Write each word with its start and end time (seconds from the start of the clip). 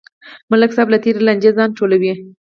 ملک 0.51 0.71
صاحب 0.75 0.87
له 0.91 0.97
تېرې 1.03 1.21
لانجې 1.27 1.51
ځان 1.57 1.69
ټولوي. 1.77 2.13